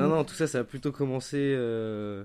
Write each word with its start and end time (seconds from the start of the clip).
Non, 0.00 0.08
non, 0.08 0.24
tout 0.24 0.34
ça, 0.34 0.46
ça 0.46 0.60
a 0.60 0.64
plutôt 0.64 0.92
commencé 0.92 1.36
euh, 1.38 2.24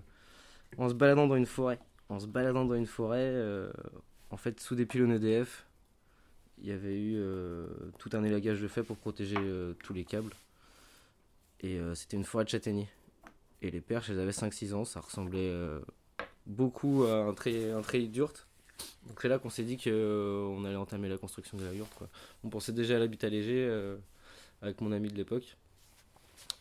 en 0.78 0.90
se 0.90 0.94
baladant 0.94 1.28
dans 1.28 1.36
une 1.36 1.46
forêt. 1.46 1.80
En 2.10 2.20
se 2.20 2.28
baladant 2.28 2.66
dans 2.66 2.76
une 2.76 2.86
forêt, 2.86 3.20
euh, 3.20 3.72
en 4.30 4.38
fait, 4.38 4.60
sous 4.60 4.76
des 4.76 4.86
pylônes 4.86 5.12
EDF, 5.12 5.66
il 6.60 6.68
y 6.68 6.72
avait 6.72 6.98
eu 6.98 7.16
euh, 7.18 7.68
tout 7.98 8.10
un 8.14 8.24
élagage 8.24 8.62
de 8.62 8.68
fait 8.68 8.84
pour 8.84 8.98
protéger 8.98 9.38
tous 9.84 9.94
les 9.94 10.06
câbles. 10.06 10.34
Et 11.62 11.80
c'était 11.96 12.18
une 12.18 12.26
forêt 12.26 12.44
de 12.44 12.50
châtaigniers. 12.50 12.90
Et 13.62 13.72
les 13.72 13.82
perches, 13.82 14.10
elles 14.10 14.20
avaient 14.20 14.32
5-6 14.32 14.74
ans, 14.74 14.86
ça 14.86 15.00
ressemblait 15.00 15.52
beaucoup 16.46 17.04
à 17.06 17.24
un 17.24 17.34
trait, 17.34 17.72
un 17.72 17.82
yurte. 17.98 18.48
Donc 19.08 19.20
c'est 19.22 19.30
là 19.30 19.40
qu'on 19.40 19.50
s'est 19.50 19.64
dit 19.64 19.78
qu'on 19.78 20.66
allait 20.66 20.76
entamer 20.76 21.10
la 21.10 21.18
construction 21.18 21.58
de 21.58 21.64
la 21.64 21.74
yurte. 21.74 21.94
Quoi. 21.96 22.08
On 22.44 22.50
pensait 22.50 22.74
déjà 22.74 22.98
à 22.98 23.00
l'habitat 23.00 23.30
léger 23.30 23.68
avec 24.62 24.82
mon 24.82 24.92
ami 24.92 25.10
de 25.10 25.16
l'époque. 25.16 25.58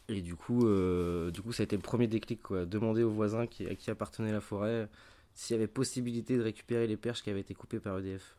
Et 0.08 0.20
du 0.20 0.34
coup, 0.36 0.66
euh, 0.66 1.30
du 1.30 1.41
coup, 1.41 1.52
ça 1.52 1.62
a 1.62 1.64
été 1.64 1.77
le 1.77 1.83
premier 1.83 2.06
déclic, 2.06 2.42
quoi. 2.42 2.66
Demander 2.66 3.02
aux 3.02 3.10
voisins 3.10 3.42
à 3.42 3.47
qui 3.47 3.91
appartenait 3.91 4.33
la 4.33 4.41
forêt 4.41 4.88
s'il 5.34 5.55
y 5.55 5.58
avait 5.58 5.66
possibilité 5.66 6.36
de 6.36 6.42
récupérer 6.42 6.86
les 6.86 6.96
perches 6.96 7.22
qui 7.22 7.30
avaient 7.30 7.41
été 7.41 7.55
coupées 7.55 7.80
par 7.80 7.98
EDF. 7.98 8.36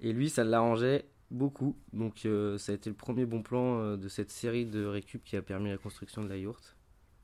Et 0.00 0.12
lui, 0.12 0.28
ça 0.28 0.42
l'arrangeait 0.42 1.04
beaucoup. 1.30 1.76
Donc, 1.92 2.26
euh, 2.26 2.58
ça 2.58 2.72
a 2.72 2.74
été 2.74 2.90
le 2.90 2.96
premier 2.96 3.26
bon 3.26 3.42
plan 3.42 3.78
euh, 3.78 3.96
de 3.96 4.08
cette 4.08 4.30
série 4.30 4.66
de 4.66 4.84
récup 4.84 5.22
qui 5.24 5.36
a 5.36 5.42
permis 5.42 5.70
la 5.70 5.78
construction 5.78 6.22
de 6.22 6.28
la 6.28 6.36
yourte. 6.36 6.76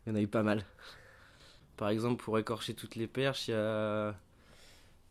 Il 0.06 0.10
y 0.10 0.12
en 0.12 0.16
a 0.16 0.20
eu 0.20 0.28
pas 0.28 0.42
mal. 0.42 0.64
Par 1.76 1.88
exemple, 1.88 2.22
pour 2.22 2.38
écorcher 2.38 2.74
toutes 2.74 2.94
les 2.94 3.06
perches, 3.06 3.48
il 3.48 3.52
y 3.52 3.54
a 3.54 4.14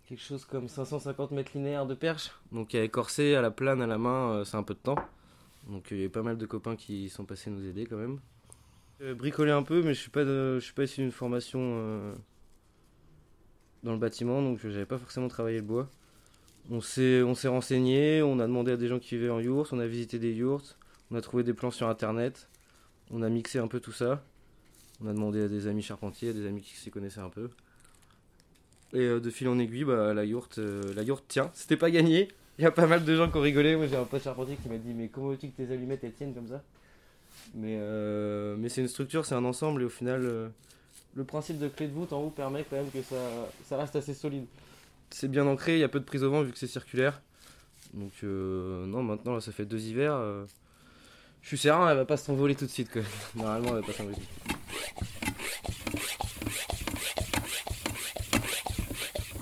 quelque 0.07 0.21
chose 0.21 0.45
comme 0.45 0.67
550 0.67 1.31
mètres 1.31 1.51
linéaires 1.55 1.85
de 1.85 1.95
perches. 1.95 2.31
Donc, 2.51 2.75
à 2.75 2.83
écorcer 2.83 3.35
à 3.35 3.41
la 3.41 3.51
plane, 3.51 3.81
à 3.81 3.87
la 3.87 3.97
main, 3.97 4.43
c'est 4.45 4.57
un 4.57 4.63
peu 4.63 4.75
de 4.75 4.79
temps. 4.79 4.97
Donc 5.69 5.89
il 5.91 6.01
y 6.01 6.05
a 6.05 6.09
pas 6.09 6.23
mal 6.23 6.37
de 6.37 6.45
copains 6.45 6.75
qui 6.75 7.09
sont 7.09 7.25
passés 7.25 7.49
nous 7.49 7.65
aider 7.65 7.85
quand 7.85 7.97
même. 7.97 8.19
Euh, 9.01 9.13
bricoler 9.13 9.51
un 9.51 9.63
peu, 9.63 9.81
mais 9.81 9.93
je 9.93 9.99
suis 10.01 10.09
pas 10.09 10.25
de- 10.25 10.57
je 10.59 10.65
suis 10.65 10.73
pas 10.73 10.83
issu 10.83 11.01
d'une 11.01 11.11
formation 11.11 11.59
euh, 11.61 12.13
dans 13.83 13.93
le 13.93 13.97
bâtiment, 13.99 14.41
donc 14.41 14.59
j'avais 14.61 14.85
pas 14.85 14.97
forcément 14.97 15.27
travaillé 15.27 15.57
le 15.57 15.63
bois. 15.63 15.89
On 16.69 16.81
s'est 16.81 17.23
on 17.23 17.33
s'est 17.35 17.47
renseigné, 17.47 18.21
on 18.21 18.39
a 18.39 18.47
demandé 18.47 18.71
à 18.73 18.77
des 18.77 18.87
gens 18.87 18.99
qui 18.99 19.15
vivaient 19.15 19.29
en 19.29 19.39
yourte, 19.39 19.73
on 19.73 19.79
a 19.79 19.87
visité 19.87 20.19
des 20.19 20.33
yourtes, 20.33 20.77
on 21.11 21.15
a 21.15 21.21
trouvé 21.21 21.43
des 21.43 21.53
plans 21.53 21.71
sur 21.71 21.87
internet, 21.87 22.49
on 23.11 23.21
a 23.21 23.29
mixé 23.29 23.59
un 23.59 23.67
peu 23.67 23.79
tout 23.79 23.91
ça. 23.93 24.23
On 25.01 25.07
a 25.07 25.13
demandé 25.13 25.43
à 25.43 25.47
des 25.47 25.67
amis 25.67 25.81
charpentiers, 25.81 26.29
à 26.31 26.33
des 26.33 26.45
amis 26.45 26.61
qui 26.61 26.75
s'y 26.75 26.91
connaissaient 26.91 27.21
un 27.21 27.29
peu. 27.29 27.49
Et 28.91 28.99
euh, 28.99 29.19
de 29.21 29.29
fil 29.29 29.47
en 29.47 29.57
aiguille, 29.57 29.85
bah, 29.85 30.13
la 30.13 30.25
yourte, 30.25 30.57
la 30.57 31.03
yourte 31.03 31.25
tient. 31.27 31.49
C'était 31.53 31.77
pas 31.77 31.89
gagné, 31.89 32.27
il 32.59 32.63
y 32.63 32.65
a 32.65 32.71
pas 32.71 32.87
mal 32.87 33.05
de 33.05 33.15
gens 33.15 33.31
qui 33.31 33.37
ont 33.37 33.41
rigolé. 33.41 33.77
Moi, 33.77 33.87
j'ai 33.87 33.95
un 33.95 34.03
pote 34.03 34.21
charpentier 34.21 34.57
qui 34.61 34.67
m'a 34.67 34.77
dit 34.77 34.93
Mais 34.93 35.07
comment 35.07 35.29
veux-tu 35.29 35.47
que 35.47 35.55
tes 35.55 35.73
allumettes 35.73 36.03
elles 36.03 36.11
tiennent 36.11 36.33
comme 36.33 36.49
ça? 36.49 36.61
Mais, 37.55 37.77
euh, 37.79 38.57
mais 38.57 38.67
c'est 38.67 38.81
une 38.81 38.89
structure, 38.89 39.25
c'est 39.25 39.33
un 39.33 39.45
ensemble, 39.45 39.81
et 39.81 39.85
au 39.85 39.89
final, 39.89 40.25
euh, 40.25 40.49
le 41.15 41.23
principe 41.23 41.57
de 41.57 41.69
clé 41.69 41.87
de 41.87 41.93
voûte 41.93 42.11
en 42.11 42.21
haut 42.21 42.29
permet 42.29 42.65
quand 42.69 42.75
même 42.75 42.91
que 42.91 42.99
ça, 43.01 43.77
reste 43.77 43.95
assez 43.95 44.13
solide. 44.13 44.45
C'est 45.09 45.31
bien 45.31 45.47
ancré, 45.47 45.75
il 45.75 45.79
y 45.79 45.85
a 45.85 45.87
peu 45.87 46.01
de 46.01 46.05
prise 46.05 46.21
au 46.25 46.31
vent 46.31 46.41
vu 46.41 46.51
que 46.51 46.57
c'est 46.57 46.67
circulaire. 46.67 47.21
Donc, 47.93 48.11
euh, 48.23 48.85
non, 48.85 49.03
maintenant, 49.03 49.35
là, 49.35 49.39
ça 49.39 49.53
fait 49.53 49.65
deux 49.65 49.81
hivers. 49.87 50.19
je 51.41 51.47
suis 51.47 51.57
serein, 51.57 51.89
elle 51.89 51.97
va 51.97 52.05
pas 52.05 52.17
s'envoler 52.17 52.55
tout 52.55 52.65
de 52.65 52.71
suite. 52.71 52.91
Quoi. 52.91 53.03
Normalement, 53.35 53.69
elle 53.69 53.81
va 53.81 53.87
pas 53.87 53.93
s'envoler. 53.93 54.17
tout. 54.17 54.23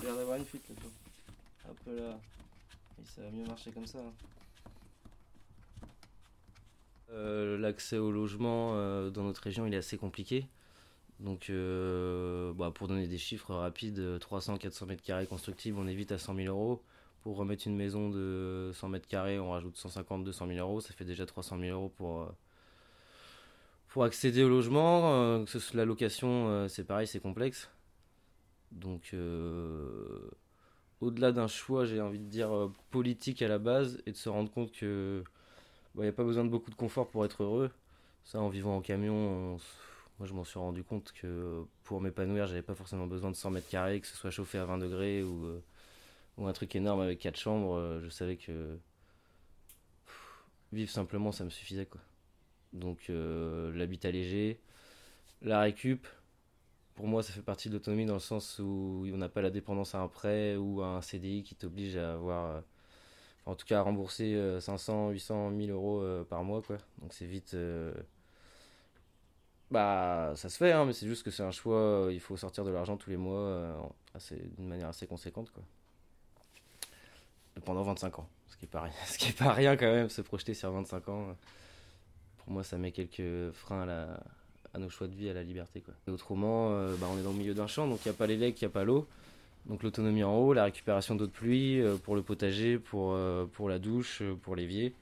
Il 0.04 0.08
a 0.08 0.38
une 0.38 0.46
fuite. 0.46 0.66
Hop 1.68 1.78
là. 1.88 2.20
Ça 3.18 3.24
va 3.24 3.32
mieux 3.32 3.46
marcher 3.46 3.72
comme 3.72 3.88
ça. 3.88 3.98
hein. 3.98 4.14
Euh, 7.10 7.58
L'accès 7.58 7.98
au 7.98 8.12
logement 8.12 8.74
euh, 8.74 9.10
dans 9.10 9.24
notre 9.24 9.42
région 9.42 9.66
il 9.66 9.74
est 9.74 9.78
assez 9.78 9.98
compliqué. 9.98 10.46
Donc 11.20 11.50
euh, 11.50 12.54
bah, 12.54 12.70
pour 12.70 12.88
donner 12.88 13.08
des 13.08 13.18
chiffres 13.18 13.56
rapides, 13.56 14.00
300-400 14.20 14.86
mètres 14.86 15.02
carrés 15.02 15.26
constructibles, 15.26 15.80
on 15.80 15.88
est 15.88 15.96
vite 15.96 16.12
à 16.12 16.20
100 16.20 16.36
000 16.36 16.48
euros. 16.48 16.84
Pour 17.24 17.38
remettre 17.38 17.66
une 17.66 17.76
maison 17.76 18.12
de 18.12 18.70
100 18.76 18.90
mètres 18.90 19.08
carrés, 19.08 19.40
on 19.40 19.50
rajoute 19.50 19.76
150-200 19.76 20.48
000 20.54 20.60
euros, 20.60 20.80
ça 20.80 20.94
fait 20.94 21.06
déjà 21.06 21.26
300 21.26 21.58
000 21.60 21.72
euros 21.76 21.90
pour, 21.98 22.30
accéder 24.04 24.44
au 24.44 24.50
logement. 24.50 25.44
La 25.74 25.86
location, 25.86 26.70
c'est 26.70 26.84
pareil, 26.84 27.08
c'est 27.08 27.20
complexe. 27.20 27.68
Donc 28.72 29.14
au-delà 31.02 31.32
d'un 31.32 31.48
choix, 31.48 31.86
j'ai 31.86 32.02
envie 32.02 32.20
de 32.20 32.26
dire 32.26 32.54
euh, 32.56 32.72
politique 32.92 33.42
à 33.42 33.48
la 33.48 33.60
base, 33.60 34.02
et 34.06 34.12
de 34.12 34.18
se 34.18 34.30
rendre 34.30 34.52
compte 34.52 34.72
que 34.72 35.24
il 35.96 36.02
n'y 36.02 36.08
a 36.08 36.14
pas 36.14 36.24
besoin 36.24 36.44
de 36.46 36.50
beaucoup 36.50 36.70
de 36.72 36.76
confort 36.76 37.10
pour 37.10 37.26
être 37.26 37.44
heureux. 37.44 37.72
Ça, 38.24 38.40
en 38.40 38.50
vivant 38.50 38.78
en 38.78 38.82
camion, 38.82 39.58
moi 40.20 40.28
je 40.28 40.34
m'en 40.34 40.44
suis 40.44 40.60
rendu 40.60 40.84
compte 40.84 41.12
que 41.14 41.64
pour 41.84 42.02
m'épanouir, 42.02 42.48
j'avais 42.48 42.62
pas 42.62 42.76
forcément 42.76 43.08
besoin 43.08 43.32
de 43.32 43.36
100 43.36 43.52
mètres 43.52 43.70
carrés, 43.70 44.00
que 44.02 44.08
ce 44.08 44.16
soit 44.16 44.32
chauffé 44.32 44.60
à 44.60 44.66
20 44.66 44.78
degrés 44.80 45.24
ou, 45.24 45.46
euh, 45.46 45.60
ou 46.38 46.48
un 46.48 46.54
truc 46.54 46.76
énorme 46.76 47.02
avec 47.02 47.20
4 47.20 47.38
chambres. 47.38 47.76
euh, 47.78 48.02
je 48.02 48.10
savais 48.10 48.38
que 48.38 48.78
vivre 50.72 50.92
simplement, 50.92 51.32
ça 51.32 51.46
me 51.46 51.50
suffisait 51.50 51.86
quoi. 51.86 52.02
Donc 52.74 53.10
l'habitat 53.10 54.12
léger, 54.12 54.60
la 55.42 55.62
récup, 55.62 56.06
pour 56.98 57.08
moi, 57.08 57.22
ça 57.22 57.32
fait 57.32 57.44
partie 57.44 57.70
de 57.70 57.76
l'autonomie 57.76 58.08
dans 58.08 58.16
le 58.16 58.20
sens 58.20 58.58
où 58.58 59.06
on 59.14 59.18
n'a 59.18 59.30
pas 59.30 59.42
la 59.44 59.52
dépendance 59.52 59.94
à 59.94 60.00
un 60.00 60.08
prêt 60.08 60.56
ou 60.56 60.82
à 60.82 60.88
un 60.88 61.02
CDI 61.02 61.44
qui 61.44 61.54
t'oblige 61.54 61.96
à 61.96 62.14
avoir, 62.14 62.46
euh, 62.52 62.62
en 63.46 63.54
tout 63.54 63.68
cas, 63.68 63.80
à 63.80 63.82
rembourser 63.84 64.34
euh, 64.34 64.60
500, 64.60 65.12
800, 65.12 65.52
1000 65.52 65.70
euros 65.70 66.02
euh, 66.02 66.24
par 66.24 66.44
mois. 66.44 66.64
Donc 67.00 67.14
c'est 67.14 67.28
vite, 67.28 67.54
euh, 67.54 67.94
bah, 69.70 70.34
ça 70.36 70.50
se 70.50 70.58
fait, 70.58 70.72
hein, 70.72 70.86
mais 70.86 70.94
c'est 70.94 71.06
juste 71.06 71.22
que 71.22 71.30
c'est 71.30 71.44
un 71.44 71.52
choix. 71.52 72.08
Il 72.12 72.20
faut 72.20 72.36
sortir 72.36 72.66
de 72.66 72.72
l'argent 72.72 72.98
tous 72.98 73.12
les 73.12 73.18
mois, 73.18 73.94
d'une 74.58 74.68
manière 74.68 74.90
assez 74.90 75.06
conséquente, 75.06 75.52
quoi. 75.52 75.64
Pendant 77.64 77.84
25 77.84 78.20
ans, 78.20 78.30
ce 78.48 78.58
qui 78.58 78.66
est 78.66 78.68
pas 78.68 78.82
rien, 78.82 78.94
ce 79.06 79.20
qui 79.20 79.30
est 79.30 79.38
pas 79.38 79.54
rien 79.54 79.78
quand 79.78 79.86
même, 79.86 80.10
se 80.10 80.22
projeter 80.22 80.56
sur 80.56 80.72
25 80.72 81.10
ans. 81.10 81.36
Pour 82.40 82.52
moi, 82.52 82.64
ça 82.64 82.80
met 82.80 82.92
quelques 82.92 83.52
freins 83.52 83.84
à 83.84 83.86
la, 83.86 84.24
à 84.78 84.80
nos 84.80 84.90
choix 84.90 85.08
de 85.08 85.16
vie, 85.16 85.30
à 85.30 85.34
la 85.34 85.44
liberté. 85.44 85.82
Quoi. 85.82 85.94
Autrement, 86.14 86.72
euh, 86.72 86.96
bah, 87.00 87.08
on 87.12 87.20
est 87.20 87.24
dans 87.24 87.32
le 87.32 87.38
milieu 87.38 87.54
d'un 87.54 87.68
champ, 87.68 87.88
donc 87.88 88.00
il 88.06 88.10
n'y 88.10 88.16
a 88.16 88.18
pas 88.18 88.28
les 88.28 88.38
legs, 88.38 88.56
il 88.62 88.64
n'y 88.64 88.68
a 88.68 88.72
pas 88.72 88.84
l'eau. 88.84 89.08
Donc 89.66 89.84
l'autonomie 89.84 90.24
en 90.24 90.36
haut, 90.38 90.54
la 90.54 90.64
récupération 90.64 91.16
d'eau 91.16 91.26
de 91.26 91.32
pluie 91.32 91.82
euh, 91.82 91.98
pour 91.98 92.16
le 92.16 92.22
potager, 92.22 92.78
pour, 92.78 93.12
euh, 93.14 93.46
pour 93.46 93.68
la 93.68 93.80
douche, 93.80 94.24
pour 94.44 94.56
l'évier. 94.56 94.94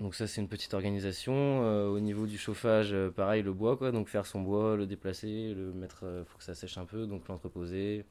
Donc 0.00 0.16
ça 0.16 0.26
c'est 0.26 0.40
une 0.40 0.48
petite 0.48 0.74
organisation. 0.74 1.60
Au 1.88 2.00
niveau 2.00 2.26
du 2.26 2.36
chauffage, 2.36 2.94
pareil, 3.14 3.42
le 3.42 3.52
bois, 3.52 3.76
quoi. 3.76 3.92
Donc 3.92 4.08
faire 4.08 4.26
son 4.26 4.40
bois, 4.40 4.76
le 4.76 4.86
déplacer, 4.86 5.54
le 5.54 5.72
mettre, 5.72 6.04
faut 6.26 6.36
que 6.36 6.42
ça 6.42 6.54
sèche 6.54 6.78
un 6.78 6.84
peu, 6.84 7.06
donc 7.06 7.28
l'entreposer. 7.28 8.04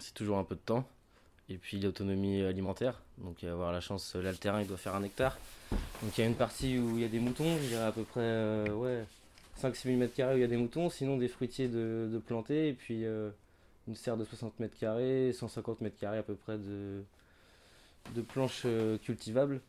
C'est 0.00 0.12
toujours 0.12 0.38
un 0.38 0.44
peu 0.44 0.56
de 0.56 0.60
temps. 0.60 0.84
Et 1.48 1.56
puis 1.56 1.78
l'autonomie 1.78 2.42
alimentaire, 2.42 3.00
donc 3.18 3.44
avoir 3.44 3.70
la 3.70 3.80
chance, 3.80 4.16
là 4.16 4.32
le 4.32 4.36
terrain 4.36 4.60
il 4.60 4.66
doit 4.66 4.76
faire 4.76 4.96
un 4.96 5.04
hectare. 5.04 5.38
Donc 6.02 6.18
il 6.18 6.20
y 6.20 6.24
a 6.24 6.26
une 6.26 6.34
partie 6.34 6.76
où 6.78 6.96
il 6.96 7.02
y 7.02 7.04
a 7.04 7.08
des 7.08 7.20
moutons, 7.20 7.56
je 7.62 7.68
dirais 7.68 7.84
à 7.84 7.92
peu 7.92 8.02
près 8.02 8.68
ouais, 8.68 9.04
5-6 9.60 9.84
000 9.84 9.96
mètres 9.96 10.14
carrés 10.14 10.34
où 10.34 10.38
il 10.38 10.42
y 10.42 10.44
a 10.44 10.48
des 10.48 10.56
moutons, 10.56 10.90
sinon 10.90 11.16
des 11.16 11.28
fruitiers 11.28 11.68
de, 11.68 12.08
de 12.12 12.18
plantés, 12.18 12.68
et 12.68 12.72
puis 12.72 13.04
euh, 13.04 13.30
une 13.88 13.94
serre 13.94 14.16
de 14.16 14.24
60 14.24 14.60
mètres 14.60 14.78
carrés, 14.78 15.32
150 15.32 15.80
mètres 15.80 15.98
carrés 15.98 16.18
à 16.18 16.22
peu 16.22 16.34
près 16.34 16.58
de, 16.58 17.02
de 18.14 18.22
planches 18.22 18.62
euh, 18.66 18.98
cultivables. 18.98 19.60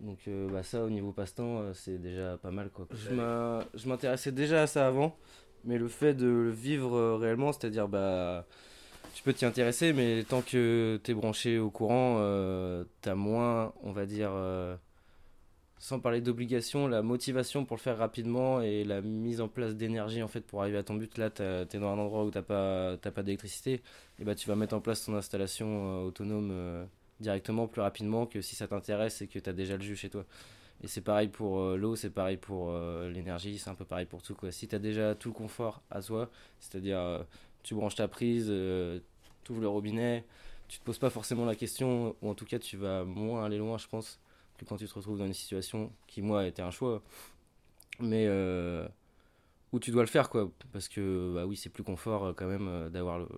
Donc 0.00 0.18
euh, 0.28 0.48
bah, 0.50 0.62
ça 0.62 0.82
au 0.82 0.90
niveau 0.90 1.12
passe-temps 1.12 1.74
c'est 1.74 1.98
déjà 1.98 2.38
pas 2.38 2.50
mal 2.50 2.70
quoi. 2.70 2.86
Je 3.74 3.88
m'intéressais 3.88 4.32
déjà 4.32 4.62
à 4.62 4.66
ça 4.66 4.86
avant, 4.86 5.16
Mais 5.64 5.76
le 5.76 5.88
fait 5.88 6.14
de 6.14 6.26
le 6.26 6.50
vivre 6.50 7.16
réellement, 7.16 7.52
c'est-à-dire, 7.52 7.86
bah, 7.86 8.46
tu 9.14 9.22
peux 9.22 9.34
t'y 9.34 9.44
intéresser, 9.44 9.92
mais 9.92 10.24
tant 10.24 10.40
que 10.40 10.98
tu 11.04 11.10
es 11.10 11.14
branché 11.14 11.58
au 11.58 11.70
courant, 11.70 12.16
tu 13.02 13.08
as 13.08 13.14
moins, 13.14 13.74
on 13.82 13.92
va 13.92 14.06
dire, 14.06 14.30
sans 15.80 15.98
parler 15.98 16.20
d'obligation, 16.20 16.86
la 16.86 17.00
motivation 17.00 17.64
pour 17.64 17.78
le 17.78 17.80
faire 17.80 17.96
rapidement 17.96 18.60
et 18.60 18.84
la 18.84 19.00
mise 19.00 19.40
en 19.40 19.48
place 19.48 19.74
d'énergie 19.74 20.22
en 20.22 20.28
fait 20.28 20.42
pour 20.42 20.60
arriver 20.60 20.76
à 20.76 20.82
ton 20.82 20.94
but. 20.94 21.16
Là, 21.16 21.30
tu 21.30 21.42
es 21.42 21.80
dans 21.80 21.88
un 21.88 21.98
endroit 21.98 22.24
où 22.24 22.30
tu 22.30 22.36
n'as 22.36 22.42
pas, 22.42 22.98
pas 22.98 23.22
d'électricité, 23.22 23.80
et 24.18 24.24
bah, 24.24 24.34
tu 24.34 24.46
vas 24.46 24.56
mettre 24.56 24.74
en 24.74 24.80
place 24.80 25.06
ton 25.06 25.16
installation 25.16 25.66
euh, 25.66 26.06
autonome 26.08 26.50
euh, 26.52 26.84
directement 27.20 27.66
plus 27.66 27.80
rapidement 27.80 28.26
que 28.26 28.42
si 28.42 28.56
ça 28.56 28.68
t'intéresse 28.68 29.22
et 29.22 29.26
que 29.26 29.38
tu 29.38 29.48
as 29.48 29.54
déjà 29.54 29.78
le 29.78 29.82
jus 29.82 29.96
chez 29.96 30.10
toi. 30.10 30.26
Et 30.84 30.86
c'est 30.86 31.00
pareil 31.00 31.28
pour 31.28 31.60
euh, 31.60 31.78
l'eau, 31.78 31.96
c'est 31.96 32.10
pareil 32.10 32.36
pour 32.36 32.74
l'énergie, 33.08 33.58
c'est 33.58 33.70
un 33.70 33.74
peu 33.74 33.86
pareil 33.86 34.06
pour 34.06 34.22
tout. 34.22 34.36
Si 34.50 34.68
tu 34.68 34.74
as 34.74 34.78
déjà 34.78 35.14
tout 35.14 35.30
le 35.30 35.34
confort 35.34 35.80
à 35.90 36.02
soi, 36.02 36.30
c'est-à-dire 36.58 37.24
tu 37.62 37.74
branches 37.74 37.96
ta 37.96 38.06
prise, 38.06 38.52
tu 39.44 39.52
ouvres 39.52 39.62
le 39.62 39.68
robinet, 39.68 40.26
tu 40.68 40.78
te 40.78 40.84
poses 40.84 40.98
pas 40.98 41.10
forcément 41.10 41.46
la 41.46 41.54
question, 41.54 42.16
ou 42.20 42.28
en 42.28 42.34
tout 42.34 42.44
cas 42.44 42.58
tu 42.58 42.76
vas 42.76 43.04
moins 43.04 43.46
aller 43.46 43.56
loin, 43.56 43.78
je 43.78 43.88
pense 43.88 44.20
quand 44.66 44.76
tu 44.76 44.86
te 44.86 44.94
retrouves 44.94 45.18
dans 45.18 45.26
une 45.26 45.34
situation 45.34 45.92
qui, 46.06 46.22
moi, 46.22 46.46
était 46.46 46.62
un 46.62 46.70
choix, 46.70 47.02
mais 48.00 48.26
euh, 48.28 48.86
où 49.72 49.80
tu 49.80 49.90
dois 49.90 50.02
le 50.02 50.08
faire, 50.08 50.30
quoi. 50.30 50.50
Parce 50.72 50.88
que, 50.88 51.32
bah 51.34 51.46
oui, 51.46 51.56
c'est 51.56 51.70
plus 51.70 51.84
confort 51.84 52.24
euh, 52.26 52.32
quand 52.34 52.46
même 52.46 52.68
euh, 52.68 52.90
d'avoir 52.90 53.18
le 53.20 53.28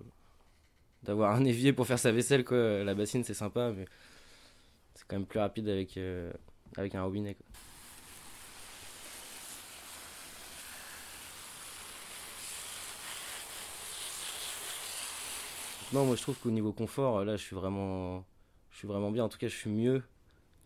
d'avoir 1.03 1.35
un 1.35 1.45
évier 1.45 1.73
pour 1.73 1.87
faire 1.87 1.99
sa 1.99 2.13
vaisselle, 2.13 2.45
quoi. 2.45 2.85
La 2.85 2.95
bassine, 2.95 3.25
c'est 3.25 3.35
sympa, 3.35 3.73
mais 3.73 3.87
c'est 4.95 5.07
quand 5.09 5.17
même 5.17 5.27
plus 5.27 5.41
rapide 5.41 5.69
avec, 5.69 5.99
avec 6.77 6.95
un 6.95 7.03
robinet, 7.03 7.35
quoi. 7.35 7.47
Non, 15.93 16.07
moi 16.07 16.17
je 16.17 16.23
trouve 16.23 16.39
qu'au 16.39 16.51
niveau 16.51 16.73
confort, 16.73 17.23
là 17.25 17.37
je 17.37 17.43
suis 17.43 17.55
vraiment 17.55 18.25
je 18.71 18.79
suis 18.79 18.89
vraiment 18.89 19.11
bien. 19.11 19.25
En 19.25 19.29
tout 19.29 19.39
cas, 19.39 19.49
je 19.49 19.57
suis 19.57 19.71
mieux 19.71 20.03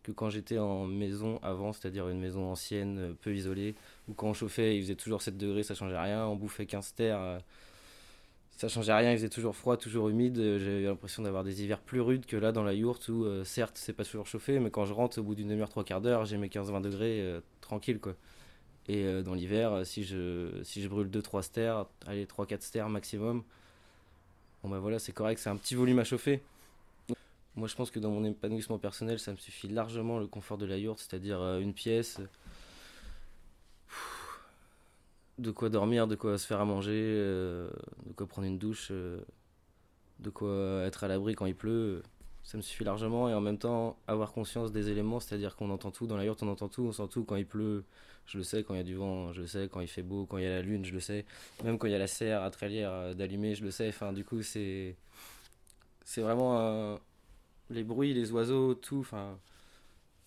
que 0.06 0.12
quand 0.12 0.30
j'étais 0.30 0.58
en 0.58 0.86
maison 0.86 1.40
avant, 1.42 1.72
c'est-à-dire 1.72 2.08
une 2.08 2.20
maison 2.20 2.48
ancienne, 2.50 2.98
euh, 2.98 3.12
peu 3.20 3.34
isolée, 3.34 3.74
où 4.08 4.14
quand 4.14 4.28
on 4.28 4.34
chauffait, 4.34 4.76
il 4.76 4.82
faisait 4.82 4.94
toujours 4.94 5.20
7 5.20 5.36
degrés, 5.36 5.64
ça 5.64 5.74
changeait 5.74 5.98
rien, 5.98 6.24
on 6.26 6.36
bouffait 6.36 6.64
15 6.64 6.94
terres, 6.94 7.20
euh, 7.20 7.38
ça 8.56 8.68
changeait 8.68 8.92
rien, 8.92 9.10
il 9.10 9.16
faisait 9.16 9.28
toujours 9.28 9.56
froid, 9.56 9.76
toujours 9.76 10.08
humide, 10.08 10.38
euh, 10.38 10.58
j'avais 10.60 10.82
l'impression 10.82 11.24
d'avoir 11.24 11.42
des 11.42 11.64
hivers 11.64 11.80
plus 11.80 12.00
rudes 12.00 12.24
que 12.24 12.36
là 12.36 12.52
dans 12.52 12.62
la 12.62 12.72
yourte 12.72 13.08
où 13.08 13.26
certes 13.44 13.76
c'est 13.76 13.92
pas 13.92 14.04
toujours 14.04 14.28
chauffé, 14.28 14.60
mais 14.60 14.70
quand 14.70 14.84
je 14.84 14.92
rentre 14.92 15.18
au 15.18 15.24
bout 15.24 15.34
d'une 15.34 15.48
demi-heure, 15.48 15.68
trois 15.68 15.84
quarts 15.84 16.00
d'heure, 16.00 16.24
j'ai 16.24 16.36
mes 16.36 16.48
15-20 16.48 16.82
degrés 16.82 17.40
tranquille 17.60 17.98
quoi. 17.98 18.14
Et 18.88 19.22
dans 19.24 19.34
l'hiver, 19.34 19.84
si 19.84 20.04
je, 20.04 20.62
si 20.62 20.80
je 20.80 20.88
brûle 20.88 21.08
2-3 21.08 21.42
stères, 21.42 21.86
allez 22.06 22.24
3-4 22.24 22.60
stères 22.60 22.88
maximum, 22.88 23.42
bon 24.62 24.68
bah 24.70 24.78
voilà 24.78 25.00
c'est 25.00 25.12
correct, 25.12 25.38
c'est 25.38 25.50
un 25.50 25.56
petit 25.56 25.74
volume 25.74 25.98
à 25.98 26.04
chauffer. 26.04 26.40
Moi, 27.56 27.68
je 27.68 27.74
pense 27.74 27.90
que 27.90 27.98
dans 27.98 28.10
mon 28.10 28.22
épanouissement 28.24 28.78
personnel, 28.78 29.18
ça 29.18 29.32
me 29.32 29.38
suffit 29.38 29.68
largement 29.68 30.18
le 30.18 30.26
confort 30.26 30.58
de 30.58 30.66
la 30.66 30.76
yourte, 30.76 30.98
c'est-à-dire 30.98 31.40
euh, 31.40 31.58
une 31.58 31.72
pièce, 31.72 32.20
de 35.38 35.50
quoi 35.50 35.70
dormir, 35.70 36.06
de 36.06 36.16
quoi 36.16 36.36
se 36.36 36.46
faire 36.46 36.60
à 36.60 36.66
manger, 36.66 36.92
euh, 36.92 37.70
de 38.04 38.12
quoi 38.12 38.26
prendre 38.26 38.46
une 38.46 38.58
douche, 38.58 38.88
euh, 38.90 39.20
de 40.20 40.28
quoi 40.28 40.82
être 40.84 41.02
à 41.04 41.08
l'abri 41.08 41.34
quand 41.34 41.46
il 41.46 41.56
pleut. 41.56 42.02
Ça 42.42 42.58
me 42.58 42.62
suffit 42.62 42.84
largement 42.84 43.28
et 43.28 43.34
en 43.34 43.40
même 43.40 43.58
temps 43.58 43.98
avoir 44.06 44.32
conscience 44.32 44.70
des 44.70 44.90
éléments, 44.90 45.18
c'est-à-dire 45.18 45.56
qu'on 45.56 45.70
entend 45.70 45.90
tout 45.90 46.06
dans 46.06 46.18
la 46.18 46.26
yourte, 46.26 46.42
on 46.42 46.48
entend 46.48 46.68
tout, 46.68 46.82
on 46.82 46.92
sent 46.92 47.08
tout 47.10 47.24
quand 47.24 47.36
il 47.36 47.46
pleut, 47.46 47.84
je 48.26 48.36
le 48.36 48.44
sais, 48.44 48.64
quand 48.64 48.74
il 48.74 48.78
y 48.78 48.80
a 48.80 48.84
du 48.84 48.96
vent, 48.96 49.32
je 49.32 49.40
le 49.40 49.46
sais, 49.46 49.68
quand 49.72 49.80
il 49.80 49.88
fait 49.88 50.02
beau, 50.02 50.26
quand 50.26 50.36
il 50.36 50.44
y 50.44 50.46
a 50.46 50.50
la 50.50 50.62
lune, 50.62 50.84
je 50.84 50.92
le 50.92 51.00
sais, 51.00 51.24
même 51.64 51.78
quand 51.78 51.86
il 51.86 51.92
y 51.92 51.96
a 51.96 51.98
la 51.98 52.06
serre 52.06 52.42
à 52.42 52.50
trélière 52.50 53.14
d'allumer, 53.14 53.54
je 53.54 53.64
le 53.64 53.70
sais. 53.70 53.88
Enfin, 53.88 54.12
du 54.12 54.24
coup, 54.24 54.42
c'est 54.42 54.94
c'est 56.04 56.20
vraiment 56.20 56.60
un, 56.60 57.00
les 57.70 57.84
bruits, 57.84 58.14
les 58.14 58.32
oiseaux, 58.32 58.74
tout. 58.74 59.00
Enfin, 59.00 59.38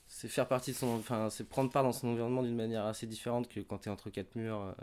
c'est 0.07 0.27
faire 0.27 0.47
partie 0.47 0.71
de 0.71 0.75
son, 0.75 0.87
enfin, 0.97 1.29
c'est 1.29 1.47
prendre 1.47 1.71
part 1.71 1.83
dans 1.83 1.91
son 1.91 2.09
environnement 2.09 2.43
d'une 2.43 2.55
manière 2.55 2.85
assez 2.85 3.07
différente 3.07 3.47
que 3.47 3.59
quand 3.59 3.79
tu 3.79 3.89
es 3.89 3.91
entre 3.91 4.09
quatre 4.09 4.35
murs, 4.35 4.61
euh, 4.61 4.73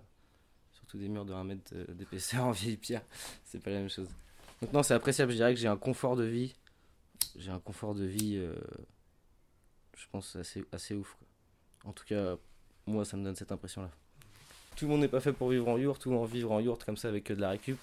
surtout 0.73 0.99
des 0.99 1.08
murs 1.08 1.25
de 1.25 1.32
1 1.32 1.44
mètre 1.44 1.75
d'épaisseur 1.93 2.44
en 2.44 2.53
vieille 2.53 2.76
pierre. 2.76 3.03
C'est 3.44 3.61
pas 3.61 3.70
la 3.70 3.79
même 3.79 3.91
chose. 3.91 4.08
Donc 4.62 4.73
non, 4.73 4.82
c'est 4.82 4.94
appréciable. 4.94 5.32
Je 5.32 5.37
dirais 5.37 5.53
que 5.53 5.61
j'ai 5.61 5.69
un 5.69 5.76
confort 5.76 6.17
de 6.17 6.25
vie. 6.25 6.55
J'ai 7.37 7.50
un 7.50 7.61
confort 7.61 7.94
de 7.94 8.05
vie, 8.05 8.37
euh, 8.37 8.55
je 9.94 10.06
pense 10.11 10.37
assez 10.37 10.64
assez 10.73 10.94
ouf. 10.94 11.19
En 11.85 11.93
tout 11.93 12.05
cas, 12.06 12.37
moi, 12.87 13.05
ça 13.05 13.19
me 13.19 13.25
donne 13.25 13.37
cette 13.37 13.52
impression-là. 13.52 13.91
Tout 14.76 14.87
le 14.87 14.93
monde 14.93 15.00
n'est 15.02 15.09
pas 15.09 15.20
fait 15.20 15.32
pour 15.32 15.50
vivre 15.50 15.69
en 15.69 15.76
yourte 15.76 16.06
ou 16.06 16.14
en 16.14 16.25
vivre 16.25 16.52
en 16.52 16.61
yourte 16.61 16.85
comme 16.85 16.97
ça 16.97 17.09
avec 17.09 17.31
de 17.31 17.41
la 17.41 17.50
récup 17.50 17.79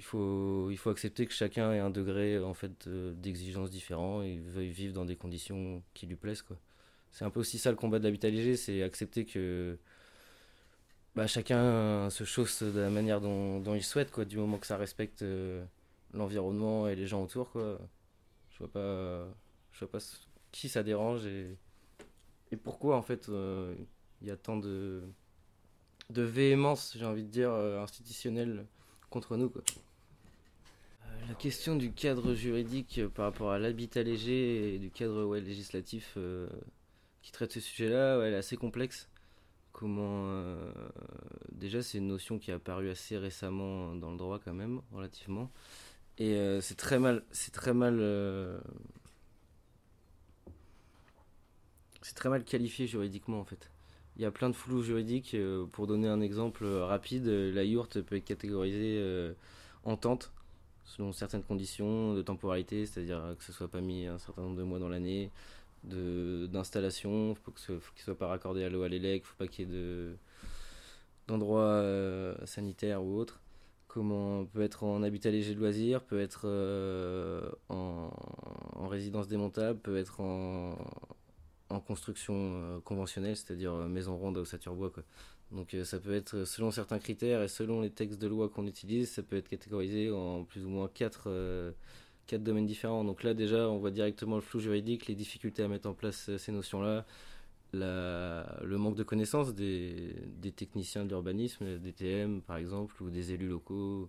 il 0.00 0.02
faut, 0.02 0.70
il 0.70 0.78
faut 0.78 0.88
accepter 0.88 1.26
que 1.26 1.32
chacun 1.34 1.74
ait 1.74 1.78
un 1.78 1.90
degré 1.90 2.38
en 2.38 2.54
fait 2.54 2.88
d'exigence 2.88 3.68
différent 3.68 4.22
et 4.22 4.38
veuille 4.38 4.70
vivre 4.70 4.94
dans 4.94 5.04
des 5.04 5.14
conditions 5.14 5.82
qui 5.92 6.06
lui 6.06 6.16
plaisent 6.16 6.40
quoi. 6.40 6.56
C'est 7.12 7.26
un 7.26 7.30
peu 7.30 7.40
aussi 7.40 7.58
ça 7.58 7.70
le 7.70 7.76
combat 7.76 7.98
de 7.98 8.04
l'habitat 8.04 8.30
léger, 8.30 8.56
c'est 8.56 8.82
accepter 8.82 9.26
que 9.26 9.76
bah, 11.14 11.26
chacun 11.26 12.08
se 12.08 12.24
chausse 12.24 12.62
de 12.62 12.80
la 12.80 12.88
manière 12.88 13.20
dont, 13.20 13.60
dont, 13.60 13.74
il 13.74 13.82
souhaite 13.84 14.10
quoi, 14.10 14.24
du 14.24 14.38
moment 14.38 14.56
que 14.56 14.66
ça 14.66 14.78
respecte 14.78 15.20
euh, 15.20 15.62
l'environnement 16.14 16.88
et 16.88 16.96
les 16.96 17.06
gens 17.06 17.22
autour 17.22 17.50
quoi. 17.50 17.78
Je 18.52 18.58
vois 18.58 18.72
pas, 18.72 19.28
je 19.72 19.80
vois 19.80 19.90
pas 19.90 19.98
qui 20.50 20.70
ça 20.70 20.82
dérange 20.82 21.26
et, 21.26 21.58
et 22.52 22.56
pourquoi 22.56 22.96
en 22.96 23.02
fait 23.02 23.28
euh, 23.28 23.74
il 24.22 24.28
y 24.28 24.30
a 24.30 24.36
tant 24.38 24.56
de 24.56 25.02
de 26.08 26.22
véhémence, 26.22 26.96
j'ai 26.96 27.04
envie 27.04 27.22
de 27.22 27.28
dire, 27.28 27.52
euh, 27.52 27.82
institutionnelle 27.82 28.66
contre 29.10 29.36
nous. 29.36 29.50
Quoi. 29.50 29.62
Euh, 31.20 31.28
la 31.28 31.34
question 31.34 31.76
du 31.76 31.92
cadre 31.92 32.34
juridique 32.34 32.98
euh, 32.98 33.08
par 33.08 33.26
rapport 33.26 33.50
à 33.50 33.58
l'habitat 33.58 34.02
léger 34.02 34.74
et 34.74 34.78
du 34.78 34.90
cadre 34.90 35.36
législatif 35.36 36.14
euh, 36.16 36.48
qui 37.22 37.32
traite 37.32 37.52
ce 37.52 37.60
sujet-là, 37.60 38.20
elle 38.24 38.34
est 38.34 38.36
assez 38.36 38.56
complexe. 38.56 39.08
Comment 39.72 40.56
déjà 41.52 41.80
c'est 41.82 41.98
une 41.98 42.08
notion 42.08 42.38
qui 42.38 42.50
est 42.50 42.54
apparue 42.54 42.90
assez 42.90 43.16
récemment 43.16 43.94
dans 43.94 44.10
le 44.10 44.18
droit 44.18 44.38
quand 44.38 44.52
même 44.52 44.82
relativement 44.92 45.50
et 46.18 46.36
c'est 46.60 46.76
très 46.76 46.98
mal 46.98 47.22
c'est 47.30 47.52
très 47.52 47.72
mal 47.72 47.98
c'est 52.02 52.14
très 52.14 52.28
mal 52.28 52.44
qualifié 52.44 52.86
juridiquement 52.86 53.40
en 53.40 53.44
fait 53.44 53.70
il 54.20 54.22
y 54.22 54.26
a 54.26 54.30
plein 54.30 54.50
de 54.50 54.54
flous 54.54 54.82
juridiques. 54.82 55.34
Euh, 55.34 55.64
pour 55.72 55.86
donner 55.86 56.08
un 56.08 56.20
exemple 56.20 56.66
rapide, 56.66 57.26
la 57.26 57.64
yourte 57.64 58.02
peut 58.02 58.16
être 58.16 58.24
catégorisée 58.24 58.98
euh, 58.98 59.32
en 59.84 59.96
tente 59.96 60.30
selon 60.84 61.12
certaines 61.12 61.42
conditions 61.42 62.14
de 62.14 62.22
temporalité, 62.22 62.86
c'est-à-dire 62.86 63.34
que 63.38 63.44
ce 63.44 63.52
soit 63.52 63.68
pas 63.68 63.80
mis 63.80 64.06
un 64.06 64.18
certain 64.18 64.42
nombre 64.42 64.56
de 64.56 64.62
mois 64.62 64.78
dans 64.78 64.88
l'année, 64.88 65.30
d'installation, 65.84 67.34
faut 67.34 67.52
qu'il 67.52 67.74
ne 67.74 67.80
soit 67.80 68.18
pas 68.18 68.26
raccordé 68.26 68.64
à 68.64 68.68
l'eau 68.68 68.82
à 68.82 68.88
l'élec, 68.88 69.24
faut 69.24 69.36
pas 69.36 69.46
qu'il 69.46 69.66
y 69.66 69.70
ait 69.70 69.74
de 69.74 70.16
d'endroits 71.26 71.62
euh, 71.62 72.34
sanitaires 72.44 73.02
ou 73.04 73.16
autres. 73.16 73.40
Comment 73.86 74.44
peut 74.46 74.62
être 74.62 74.84
en 74.84 75.02
habitat 75.02 75.30
léger 75.30 75.54
de 75.54 75.60
loisirs, 75.60 76.02
peut 76.02 76.20
être 76.20 76.46
en, 77.68 78.10
en, 78.76 78.88
résidence 78.88 79.28
démontable, 79.28 79.78
peut 79.80 79.96
être 79.96 80.20
en, 80.20 80.76
en 81.70 81.80
construction 81.80 82.34
euh, 82.36 82.80
conventionnelle, 82.80 83.36
c'est-à-dire 83.36 83.72
euh, 83.72 83.88
maison 83.88 84.16
ronde 84.16 84.36
à 84.36 84.40
ossature 84.40 84.74
bois. 84.74 84.92
Donc 85.52 85.74
euh, 85.74 85.84
ça 85.84 85.98
peut 85.98 86.14
être, 86.14 86.44
selon 86.44 86.70
certains 86.70 86.98
critères 86.98 87.42
et 87.42 87.48
selon 87.48 87.80
les 87.80 87.90
textes 87.90 88.20
de 88.20 88.26
loi 88.28 88.48
qu'on 88.48 88.66
utilise, 88.66 89.10
ça 89.10 89.22
peut 89.22 89.36
être 89.36 89.48
catégorisé 89.48 90.10
en 90.10 90.44
plus 90.44 90.64
ou 90.64 90.68
moins 90.68 90.88
quatre, 90.88 91.28
quatre 92.26 92.42
domaines 92.42 92.66
différents. 92.66 93.04
Donc 93.04 93.22
là 93.24 93.34
déjà, 93.34 93.68
on 93.68 93.78
voit 93.78 93.90
directement 93.90 94.36
le 94.36 94.42
flou 94.42 94.60
juridique, 94.60 95.06
les 95.06 95.14
difficultés 95.14 95.62
à 95.62 95.68
mettre 95.68 95.88
en 95.88 95.94
place 95.94 96.36
ces 96.36 96.52
notions-là, 96.52 97.04
le 97.72 98.76
manque 98.76 98.96
de 98.96 99.02
connaissances 99.02 99.54
des, 99.54 100.14
techniciens 100.56 101.04
de 101.04 101.10
l'urbanisme, 101.10 101.78
des 101.78 101.92
TM 101.92 102.42
par 102.42 102.56
exemple, 102.56 103.02
ou 103.02 103.10
des 103.10 103.32
élus 103.32 103.48
locaux. 103.48 104.08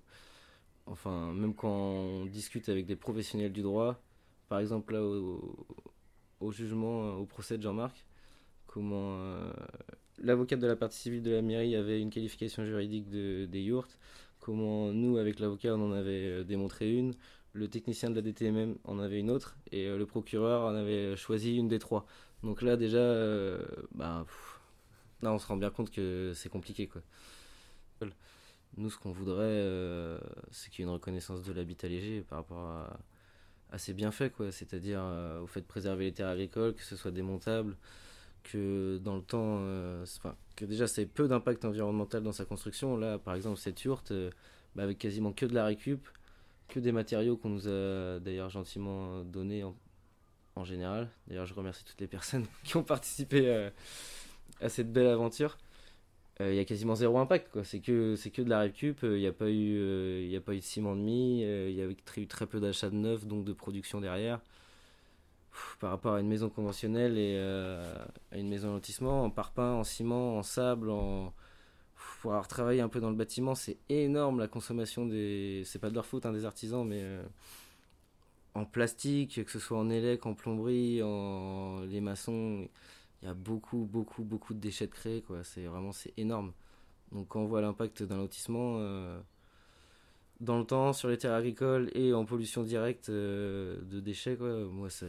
Enfin, 0.86 1.34
même 1.34 1.54
quand 1.56 1.70
on 1.70 2.26
discute 2.26 2.70
avec 2.70 2.86
des 2.86 2.96
professionnels 2.96 3.52
du 3.54 3.62
droit, 3.62 4.02
par 4.50 4.60
exemple 4.60 4.94
là 4.94 5.02
au, 5.04 6.52
jugement, 6.52 7.06
euh, 7.06 7.12
au 7.14 7.26
procès 7.26 7.58
de 7.58 7.64
Jean-Marc, 7.64 8.06
comment 8.68 9.18
euh, 9.20 9.54
l'avocate 10.22 10.60
de 10.60 10.68
la 10.68 10.76
partie 10.76 10.98
civile 10.98 11.24
de 11.24 11.32
la 11.32 11.42
mairie 11.42 11.76
avait 11.76 12.02
une 12.02 12.10
qualification 12.10 12.66
juridique 12.66 13.10
de, 13.10 13.46
des 13.46 13.62
yurts, 13.62 13.98
comment 14.40 14.92
nous, 14.94 15.18
avec 15.18 15.40
l'avocat, 15.40 15.76
on 15.76 15.90
en 15.90 15.92
avait 15.92 16.26
euh, 16.26 16.44
démontré 16.44 16.92
une, 16.92 17.14
le 17.54 17.68
technicien 17.68 18.10
de 18.10 18.16
la 18.16 18.22
DTMM 18.22 18.78
en 18.86 19.00
avait 19.00 19.20
une 19.20 19.30
autre, 19.30 19.58
et 19.72 19.90
le 19.90 20.06
procureur 20.06 20.64
en 20.64 20.76
avait 20.76 21.16
choisi 21.18 21.58
une 21.58 21.68
des 21.68 21.80
trois. 21.80 22.06
Donc 22.44 22.62
là, 22.62 22.78
déjà, 22.78 23.00
bah, 23.94 24.26
on 25.22 25.38
se 25.38 25.48
rend 25.48 25.58
bien 25.58 25.70
compte 25.70 25.92
que 25.92 26.32
c'est 26.34 26.50
compliqué, 26.50 26.88
quoi. 26.88 27.02
Nous, 28.78 28.90
ce 28.90 28.98
qu'on 28.98 29.12
voudrait, 29.12 29.62
c'est 30.50 30.72
qu'il 30.72 30.80
y 30.80 30.82
ait 30.84 30.90
une 30.90 30.94
reconnaissance 30.94 31.44
de 31.44 31.52
l'habitat 31.52 31.90
léger 31.90 32.22
par 32.22 32.38
rapport 32.40 32.60
à, 32.60 33.00
assez 33.72 33.94
bien 33.94 34.12
fait, 34.12 34.30
quoi. 34.30 34.52
C'est-à-dire 34.52 35.00
euh, 35.02 35.42
au 35.42 35.48
fait 35.48 35.62
de 35.62 35.66
préserver 35.66 36.06
les 36.06 36.12
terres 36.12 36.28
agricoles, 36.28 36.74
que 36.74 36.84
ce 36.84 36.96
soit 36.96 37.12
démontable, 37.12 37.76
que 38.44 38.98
dans 38.98 39.16
le 39.16 39.22
temps, 39.22 39.60
euh, 39.62 40.04
enfin, 40.18 40.36
que 40.56 40.66
déjà 40.66 40.88
c'est 40.88 41.06
peu 41.06 41.28
d'impact 41.28 41.66
environnemental 41.66 42.24
dans 42.24 42.32
sa 42.32 42.46
construction. 42.46 42.98
Là, 42.98 43.18
par 43.18 43.36
exemple, 43.36 43.58
cette 43.58 43.82
yourte, 43.84 44.12
euh, 44.12 44.30
bah, 44.76 44.84
avec 44.84 44.98
quasiment 44.98 45.32
que 45.32 45.46
de 45.46 45.54
la 45.54 45.66
récup, 45.66 46.08
que 46.68 46.80
des 46.80 46.92
matériaux 46.92 47.38
qu'on 47.38 47.50
nous 47.50 47.68
a 47.68 48.20
d'ailleurs 48.20 48.50
gentiment 48.50 49.24
donnés 49.24 49.64
en, 49.64 49.76
général. 50.64 51.10
D'ailleurs, 51.28 51.48
je 51.48 51.56
remercie 51.56 51.84
toutes 51.84 52.00
les 52.00 52.08
personnes 52.08 52.46
qui 52.64 52.78
ont 52.78 52.84
participé 52.84 53.48
euh, 53.48 53.70
à 54.62 54.70
cette 54.70 54.92
belle 54.92 55.08
aventure. 55.08 55.58
Il 56.40 56.56
y 56.56 56.60
a 56.60 56.66
quasiment 56.66 56.96
zéro 56.96 57.20
impact, 57.20 57.52
quoi. 57.52 57.64
C'est 57.64 57.82
que, 57.82 58.16
c'est 58.16 58.32
que 58.32 58.42
de 58.42 58.50
la 58.50 58.62
récup. 58.62 59.02
Il 59.04 59.20
n'y 59.20 59.28
a, 59.28 59.32
pas 59.32 59.48
eu, 59.48 60.26
il 60.26 60.36
a 60.36 60.42
pas 60.42 60.56
eu 60.56 60.60
de 60.60 60.64
ciment 60.64 60.96
de 60.96 61.02
mie. 61.02 61.42
Il 61.42 61.76
y 61.76 61.82
a 61.82 61.86
eu 61.86 61.96
très, 61.96 62.26
très 62.26 62.48
peu 62.48 62.60
d'achats 62.60 62.90
de 62.90 62.96
neuf, 62.96 63.28
donc 63.28 63.46
de 63.46 63.54
production 63.54 64.02
derrière 64.02 64.40
par 65.80 65.92
rapport 65.92 66.14
à 66.16 66.20
une 66.20 66.28
maison 66.28 66.50
conventionnelle 66.50 67.18
et 67.18 67.36
euh, 67.38 67.94
à 68.32 68.38
une 68.38 68.50
maison 68.50 68.74
lotissement, 68.74 69.24
en 69.26 69.30
parpaing, 69.30 69.74
en 69.74 69.84
ciment, 69.84 70.38
en 70.38 70.44
sable, 70.44 70.92
pour 72.22 72.32
avoir 72.32 72.48
travaillé 72.48 72.82
un 72.82 72.90
peu 72.90 73.00
dans 73.00 73.10
le 73.10 73.16
bâtiment, 73.16 73.56
c'est 73.56 73.78
énorme 73.90 74.40
la 74.40 74.48
consommation 74.48 75.06
des. 75.06 75.64
C'est 75.66 75.80
pas 75.80 75.90
de 75.90 75.96
leur 75.96 76.06
faute, 76.06 76.26
hein, 76.26 76.34
des 76.34 76.46
artisans, 76.46 76.88
mais 76.88 77.02
euh, 77.02 77.24
en 78.54 78.66
plastique, 78.66 79.44
que 79.44 79.52
ce 79.52 79.60
soit 79.60 79.78
en 79.78 79.90
élec, 79.90 80.26
en 80.26 80.34
plomberie, 80.34 81.02
en 81.04 81.82
les 81.82 82.02
maçons, 82.02 82.68
il 83.22 83.26
y 83.26 83.28
a 83.30 83.34
beaucoup, 83.34 83.88
beaucoup, 83.90 84.24
beaucoup 84.24 84.54
de 84.54 84.60
déchets 84.60 84.88
de 84.88 84.92
créer, 84.92 85.22
quoi. 85.22 85.44
C'est 85.44 85.66
vraiment 85.66 85.92
c'est 85.92 86.14
énorme. 86.18 86.54
Donc 87.12 87.28
quand 87.30 87.42
on 87.42 87.46
voit 87.46 87.62
l'impact 87.62 88.04
d'un 88.04 88.18
lotissement, 88.18 88.76
euh, 88.80 89.20
dans 90.42 90.58
le 90.58 90.66
temps 90.66 90.92
sur 90.92 91.08
les 91.08 91.18
terres 91.18 91.34
agricoles 91.34 91.90
et 91.94 92.14
en 92.14 92.26
pollution 92.26 92.64
directe 92.64 93.10
euh, 93.10 93.80
de 93.84 94.00
déchets 94.00 94.36
quoi 94.36 94.66
moi 94.66 94.90
ça, 94.90 95.06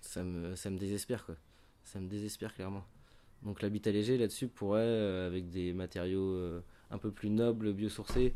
ça 0.00 0.24
me 0.24 0.54
ça 0.56 0.70
me 0.70 0.78
désespère 0.78 1.24
quoi. 1.24 1.36
Ça 1.84 2.00
me 2.00 2.08
désespère 2.08 2.52
clairement. 2.52 2.84
Donc 3.42 3.62
l'habitat 3.62 3.92
léger 3.92 4.18
là-dessus 4.18 4.48
pourrait 4.48 4.80
euh, 4.82 5.28
avec 5.28 5.48
des 5.48 5.72
matériaux 5.72 6.34
euh, 6.34 6.60
un 6.90 6.98
peu 6.98 7.12
plus 7.12 7.30
nobles 7.30 7.72
biosourcés 7.72 8.34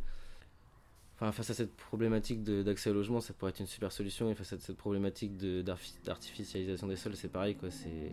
enfin 1.17 1.33
face 1.33 1.51
à 1.51 1.55
cette 1.55 1.75
problématique 1.75 2.45
d'accès 2.45 2.91
au 2.91 2.95
logement 2.95 3.21
ça 3.21 3.35
pourrait 3.35 3.51
être 3.51 3.61
une 3.61 3.67
super 3.67 3.91
solution 3.91 4.31
et 4.31 4.35
face 4.35 4.53
à 4.53 4.59
cette 4.59 4.77
problématique 4.77 5.37
d'artificialisation 5.37 6.87
des 6.87 6.97
sols 6.97 7.17
c'est 7.17 7.29
pareil 7.29 7.57
quoi 7.57 7.71
c'est 7.71 8.13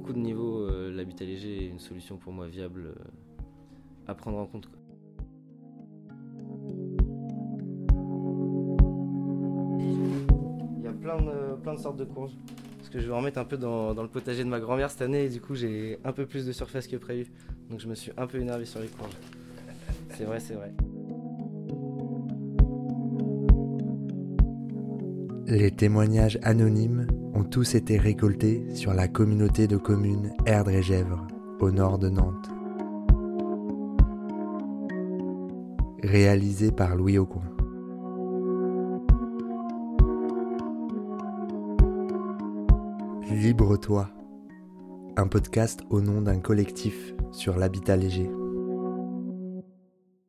beaucoup 0.00 0.14
de 0.14 0.18
niveaux, 0.18 0.62
euh, 0.62 0.90
l'habitat 0.90 1.26
léger 1.26 1.64
est 1.64 1.68
une 1.68 1.78
solution 1.78 2.16
pour 2.16 2.32
moi 2.32 2.46
viable 2.46 2.86
euh, 2.86 2.94
à 4.06 4.14
prendre 4.14 4.38
en 4.38 4.46
compte. 4.46 4.66
Il 10.78 10.82
y 10.82 10.86
a 10.86 10.92
plein 10.92 11.20
de, 11.20 11.54
plein 11.62 11.74
de 11.74 11.78
sortes 11.78 11.98
de 11.98 12.06
courges. 12.06 12.32
Parce 12.78 12.88
que 12.88 12.98
je 12.98 13.08
vais 13.08 13.12
en 13.12 13.20
mettre 13.20 13.38
un 13.38 13.44
peu 13.44 13.58
dans, 13.58 13.92
dans 13.92 14.02
le 14.02 14.08
potager 14.08 14.42
de 14.42 14.48
ma 14.48 14.58
grand-mère 14.58 14.90
cette 14.90 15.02
année 15.02 15.26
et 15.26 15.28
du 15.28 15.42
coup 15.42 15.54
j'ai 15.54 15.98
un 16.02 16.12
peu 16.12 16.24
plus 16.24 16.46
de 16.46 16.52
surface 16.52 16.86
que 16.86 16.96
prévu. 16.96 17.30
Donc 17.68 17.80
je 17.80 17.86
me 17.86 17.94
suis 17.94 18.10
un 18.16 18.26
peu 18.26 18.38
énervé 18.38 18.64
sur 18.64 18.80
les 18.80 18.88
courges. 18.88 19.18
C'est 20.14 20.24
vrai, 20.24 20.40
c'est 20.40 20.54
vrai. 20.54 20.72
Les 25.50 25.72
témoignages 25.72 26.38
anonymes 26.44 27.08
ont 27.34 27.42
tous 27.42 27.74
été 27.74 27.98
récoltés 27.98 28.64
sur 28.72 28.94
la 28.94 29.08
communauté 29.08 29.66
de 29.66 29.76
communes 29.76 30.32
Erdre 30.46 30.70
et 30.70 30.80
Gèvres, 30.80 31.26
au 31.58 31.72
nord 31.72 31.98
de 31.98 32.08
Nantes. 32.08 32.48
Réalisé 36.04 36.70
par 36.70 36.94
Louis 36.94 37.18
Aucoin. 37.18 37.42
Libre-toi, 43.28 44.08
un 45.16 45.26
podcast 45.26 45.80
au 45.90 46.00
nom 46.00 46.22
d'un 46.22 46.38
collectif 46.38 47.12
sur 47.32 47.58
l'habitat 47.58 47.96
léger. 47.96 48.30